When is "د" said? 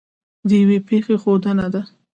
0.47-0.49